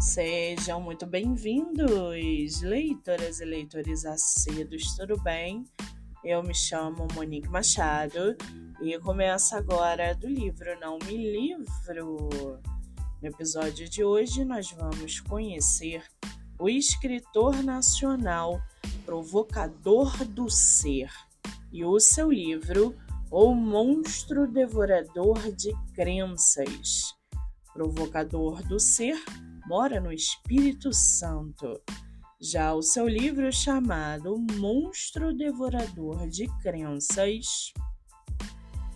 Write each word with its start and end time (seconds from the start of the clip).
Sejam 0.00 0.80
muito 0.80 1.04
bem-vindos, 1.04 2.62
leitoras 2.62 3.38
e 3.38 3.44
leitores 3.44 4.06
acedos, 4.06 4.96
tudo 4.96 5.20
bem? 5.20 5.66
Eu 6.24 6.42
me 6.42 6.54
chamo 6.54 7.06
Monique 7.14 7.50
Machado 7.50 8.34
e 8.80 8.98
começo 9.00 9.54
agora 9.54 10.14
do 10.14 10.26
livro 10.26 10.80
Não 10.80 10.98
Me 11.04 11.18
Livro. 11.18 12.30
No 13.20 13.28
episódio 13.28 13.90
de 13.90 14.02
hoje, 14.02 14.42
nós 14.42 14.72
vamos 14.72 15.20
conhecer 15.20 16.02
o 16.58 16.66
escritor 16.66 17.62
nacional 17.62 18.58
Provocador 19.04 20.24
do 20.24 20.48
Ser 20.48 21.10
e 21.70 21.84
o 21.84 22.00
seu 22.00 22.32
livro 22.32 22.96
O 23.30 23.52
Monstro 23.54 24.50
Devorador 24.50 25.52
de 25.52 25.74
Crenças. 25.92 27.14
Provocador 27.74 28.62
do 28.62 28.80
Ser 28.80 29.22
mora 29.70 30.00
no 30.00 30.12
Espírito 30.12 30.92
Santo. 30.92 31.80
Já 32.40 32.74
o 32.74 32.82
seu 32.82 33.06
livro 33.06 33.52
chamado 33.52 34.36
Monstro 34.58 35.32
Devorador 35.32 36.28
de 36.28 36.48
Crenças, 36.60 37.72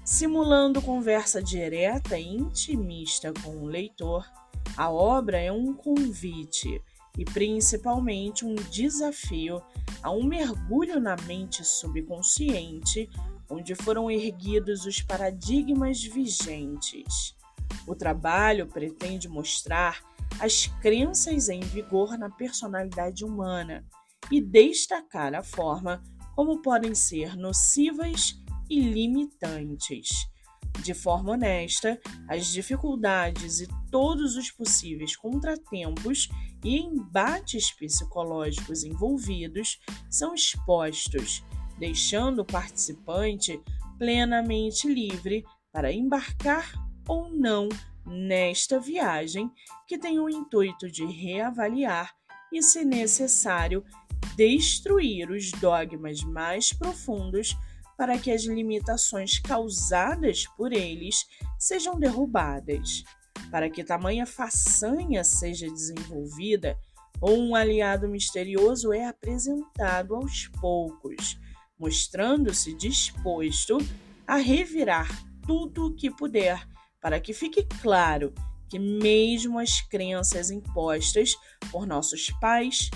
simulando 0.04 0.82
conversa 0.82 1.40
direta 1.40 2.18
e 2.18 2.26
intimista 2.26 3.32
com 3.44 3.58
o 3.58 3.66
leitor, 3.66 4.28
a 4.76 4.90
obra 4.90 5.38
é 5.38 5.52
um 5.52 5.72
convite 5.74 6.82
e 7.16 7.24
principalmente 7.24 8.44
um 8.44 8.56
desafio 8.56 9.62
a 10.02 10.10
um 10.10 10.24
mergulho 10.24 10.98
na 10.98 11.14
mente 11.22 11.64
subconsciente, 11.64 13.08
onde 13.48 13.76
foram 13.76 14.10
erguidos 14.10 14.86
os 14.86 15.00
paradigmas 15.00 16.02
vigentes. 16.02 17.36
O 17.86 17.94
trabalho 17.94 18.66
pretende 18.66 19.28
mostrar 19.28 20.02
as 20.40 20.66
crenças 20.80 21.48
em 21.48 21.60
vigor 21.60 22.18
na 22.18 22.30
personalidade 22.30 23.24
humana 23.24 23.84
e 24.30 24.40
destacar 24.40 25.34
a 25.34 25.42
forma 25.42 26.02
como 26.34 26.60
podem 26.60 26.94
ser 26.94 27.36
nocivas 27.36 28.34
e 28.68 28.80
limitantes. 28.80 30.08
De 30.82 30.92
forma 30.92 31.32
honesta, 31.32 32.00
as 32.28 32.48
dificuldades 32.48 33.60
e 33.60 33.68
todos 33.90 34.36
os 34.36 34.50
possíveis 34.50 35.16
contratempos 35.16 36.28
e 36.64 36.78
embates 36.78 37.70
psicológicos 37.70 38.82
envolvidos 38.82 39.78
são 40.10 40.34
expostos, 40.34 41.44
deixando 41.78 42.40
o 42.40 42.44
participante 42.44 43.62
plenamente 43.98 44.88
livre 44.88 45.44
para 45.72 45.92
embarcar 45.92 46.72
ou 47.06 47.30
não 47.30 47.68
nesta 48.06 48.78
viagem 48.78 49.50
que 49.86 49.98
tem 49.98 50.18
o 50.18 50.28
intuito 50.28 50.90
de 50.90 51.04
reavaliar 51.04 52.12
e, 52.52 52.62
se 52.62 52.84
necessário, 52.84 53.84
destruir 54.36 55.30
os 55.30 55.50
dogmas 55.52 56.22
mais 56.22 56.72
profundos 56.72 57.56
para 57.96 58.18
que 58.18 58.30
as 58.30 58.44
limitações 58.44 59.38
causadas 59.38 60.46
por 60.56 60.72
eles 60.72 61.26
sejam 61.58 61.98
derrubadas. 61.98 63.04
Para 63.50 63.70
que 63.70 63.84
tamanha 63.84 64.26
façanha 64.26 65.22
seja 65.22 65.68
desenvolvida, 65.68 66.78
ou 67.20 67.38
um 67.38 67.54
aliado 67.54 68.08
misterioso 68.08 68.92
é 68.92 69.06
apresentado 69.06 70.14
aos 70.14 70.48
poucos, 70.60 71.38
mostrando-se 71.78 72.74
disposto 72.74 73.78
a 74.26 74.36
revirar 74.36 75.08
tudo 75.46 75.86
o 75.86 75.94
que 75.94 76.10
puder 76.10 76.66
para 77.04 77.20
que 77.20 77.34
fique 77.34 77.62
claro 77.82 78.32
que, 78.66 78.78
mesmo 78.78 79.58
as 79.58 79.82
crenças 79.82 80.50
impostas 80.50 81.36
por 81.70 81.86
nossos 81.86 82.30
pais, 82.40 82.88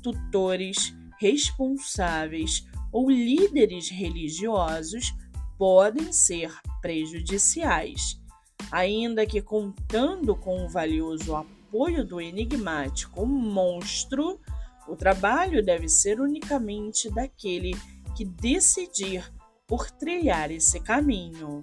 tutores, 0.00 0.94
responsáveis 1.18 2.64
ou 2.92 3.10
líderes 3.10 3.88
religiosos 3.88 5.12
podem 5.58 6.12
ser 6.12 6.54
prejudiciais, 6.80 8.22
ainda 8.70 9.26
que 9.26 9.42
contando 9.42 10.36
com 10.36 10.64
o 10.64 10.68
valioso 10.68 11.34
apoio 11.34 12.06
do 12.06 12.20
enigmático 12.20 13.26
monstro, 13.26 14.40
o 14.86 14.94
trabalho 14.94 15.64
deve 15.64 15.88
ser 15.88 16.20
unicamente 16.20 17.10
daquele 17.10 17.72
que 18.16 18.24
decidir 18.24 19.28
por 19.66 19.90
trilhar 19.90 20.52
esse 20.52 20.78
caminho. 20.78 21.60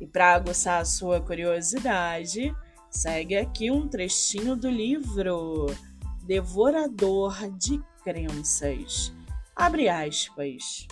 E 0.00 0.06
para 0.06 0.34
aguçar 0.34 0.80
a 0.80 0.84
sua 0.84 1.20
curiosidade, 1.20 2.56
segue 2.90 3.36
aqui 3.36 3.70
um 3.70 3.86
trechinho 3.86 4.56
do 4.56 4.70
livro 4.70 5.66
Devorador 6.24 7.36
de 7.58 7.78
Crenças. 8.02 9.12
Abre 9.54 9.90
aspas. 9.90 10.88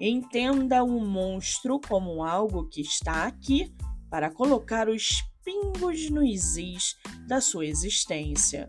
Entenda 0.00 0.84
o 0.84 1.00
monstro 1.00 1.80
como 1.80 2.22
algo 2.22 2.68
que 2.68 2.80
está 2.80 3.24
aqui 3.26 3.74
para 4.08 4.30
colocar 4.30 4.88
os 4.88 5.24
pingos 5.44 6.08
nos 6.08 6.56
is 6.56 6.96
da 7.26 7.40
sua 7.40 7.66
existência. 7.66 8.68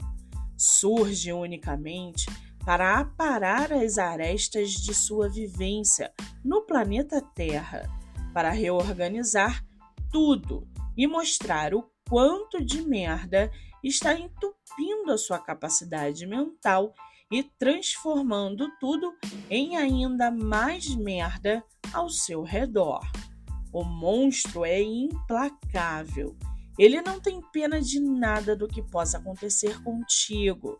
Surge 0.57 1.31
unicamente 1.31 2.25
para 2.65 2.99
aparar 2.99 3.71
as 3.71 3.99
arestas 3.99 4.71
de 4.71 4.93
sua 4.93 5.29
vivência 5.29 6.11
no 6.43 6.65
planeta 6.65 7.21
Terra 7.35 8.02
para 8.33 8.49
reorganizar 8.49 9.63
tudo 10.11 10.67
e 10.97 11.07
mostrar 11.07 11.73
o 11.73 11.89
quanto 12.09 12.63
de 12.63 12.81
merda 12.81 13.51
está 13.83 14.13
entupindo 14.13 15.11
a 15.11 15.17
sua 15.17 15.39
capacidade 15.39 16.25
mental 16.25 16.93
e 17.31 17.43
transformando 17.43 18.69
tudo 18.79 19.13
em 19.49 19.77
ainda 19.77 20.29
mais 20.29 20.93
merda 20.95 21.63
ao 21.91 22.09
seu 22.09 22.43
redor. 22.43 23.01
O 23.71 23.83
monstro 23.83 24.63
é 24.63 24.81
implacável. 24.81 26.37
Ele 26.77 27.01
não 27.01 27.19
tem 27.19 27.41
pena 27.51 27.81
de 27.81 27.99
nada 27.99 28.55
do 28.55 28.67
que 28.67 28.81
possa 28.81 29.17
acontecer 29.17 29.81
contigo. 29.83 30.79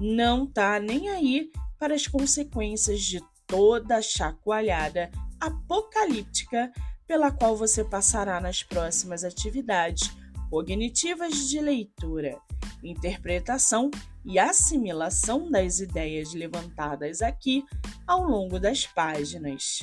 Não 0.00 0.46
tá 0.46 0.80
nem 0.80 1.08
aí 1.10 1.50
para 1.78 1.94
as 1.94 2.06
consequências 2.06 3.00
de 3.02 3.20
toda 3.46 3.96
a 3.96 4.02
chacoalhada 4.02 5.10
apocalíptica 5.46 6.72
pela 7.06 7.30
qual 7.30 7.56
você 7.56 7.84
passará 7.84 8.40
nas 8.40 8.62
próximas 8.62 9.24
atividades 9.24 10.10
cognitivas 10.50 11.48
de 11.48 11.60
leitura, 11.60 12.38
interpretação 12.82 13.90
e 14.24 14.38
assimilação 14.38 15.50
das 15.50 15.80
ideias 15.80 16.32
levantadas 16.32 17.20
aqui 17.20 17.64
ao 18.06 18.22
longo 18.22 18.58
das 18.58 18.86
páginas. 18.86 19.80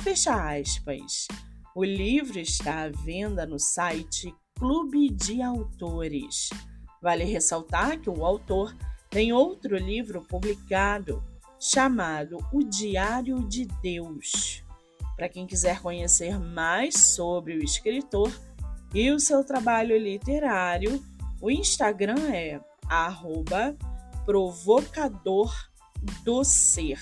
Fecha 0.00 0.34
aspas. 0.58 1.28
O 1.74 1.84
livro 1.84 2.38
está 2.38 2.82
à 2.82 2.88
venda 2.88 3.46
no 3.46 3.58
site 3.58 4.34
Clube 4.58 5.10
de 5.10 5.42
Autores. 5.42 6.50
Vale 7.00 7.24
ressaltar 7.24 8.00
que 8.00 8.10
o 8.10 8.24
autor 8.24 8.74
tem 9.10 9.32
outro 9.32 9.76
livro 9.76 10.22
publicado 10.22 11.22
chamado 11.60 12.38
O 12.52 12.64
Diário 12.64 13.46
de 13.48 13.66
Deus. 13.80 14.64
Para 15.18 15.28
quem 15.28 15.48
quiser 15.48 15.82
conhecer 15.82 16.38
mais 16.38 16.94
sobre 16.94 17.54
o 17.54 17.64
escritor 17.64 18.32
e 18.94 19.10
o 19.10 19.18
seu 19.18 19.42
trabalho 19.42 19.98
literário, 19.98 21.04
o 21.40 21.50
Instagram 21.50 22.32
é 22.32 22.60
provocador 24.24 25.52
do 26.22 26.44
ser. 26.44 27.00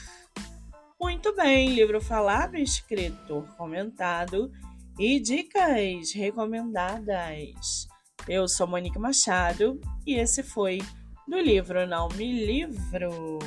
Muito 0.99 1.37
bem, 1.37 1.75
livro 1.75 2.01
falado, 2.01 2.57
escritor 2.57 3.47
comentado 3.59 4.51
e 4.99 5.21
dicas 5.21 6.11
recomendadas. 6.15 7.87
Eu 8.27 8.49
sou 8.49 8.67
Monique 8.67 8.99
Machado 8.99 9.79
e 10.07 10.15
esse 10.15 10.43
foi 10.43 10.79
do 11.29 11.39
livro 11.39 11.87
Não 11.87 12.09
Me 12.09 12.47
Livro. 12.47 13.39